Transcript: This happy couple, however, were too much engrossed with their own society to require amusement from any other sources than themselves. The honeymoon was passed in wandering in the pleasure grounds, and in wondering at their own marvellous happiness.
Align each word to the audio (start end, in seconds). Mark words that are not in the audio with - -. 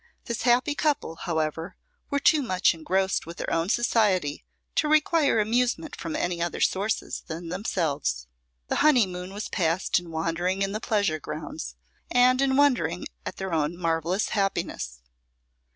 This 0.25 0.41
happy 0.41 0.73
couple, 0.73 1.15
however, 1.15 1.75
were 2.09 2.17
too 2.17 2.41
much 2.41 2.73
engrossed 2.73 3.27
with 3.27 3.37
their 3.37 3.53
own 3.53 3.69
society 3.69 4.43
to 4.73 4.87
require 4.87 5.39
amusement 5.39 5.95
from 5.95 6.15
any 6.15 6.41
other 6.41 6.59
sources 6.59 7.21
than 7.27 7.49
themselves. 7.49 8.25
The 8.67 8.77
honeymoon 8.77 9.31
was 9.31 9.47
passed 9.47 9.99
in 9.99 10.09
wandering 10.09 10.63
in 10.63 10.71
the 10.71 10.81
pleasure 10.81 11.19
grounds, 11.19 11.75
and 12.09 12.41
in 12.41 12.57
wondering 12.57 13.05
at 13.27 13.37
their 13.37 13.53
own 13.53 13.77
marvellous 13.77 14.29
happiness. 14.29 15.01